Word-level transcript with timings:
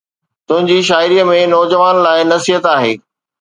تنهنجي 0.47 0.77
شاعريءَ 0.87 1.25
۾ 1.31 1.43
نوجوانن 1.51 2.01
لاءِ 2.07 2.23
نصيحت 2.33 2.65
آهي 2.73 2.99